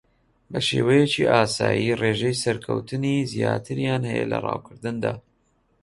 بە 0.51 0.59
شێوەیەکی 0.67 1.29
ئاسایی 1.33 1.97
ڕێژەی 2.01 2.39
سەرکەوتنی 2.43 3.27
زیاتریان 3.31 4.03
ھەیە 4.11 4.25
لە 4.31 4.37
ڕاوکردندا 4.45 5.13